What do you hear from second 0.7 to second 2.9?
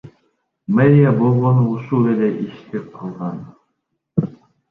Мэрия болгону ушул эле ишти